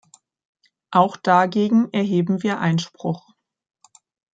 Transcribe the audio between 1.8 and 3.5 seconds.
erheben wir Einspruch.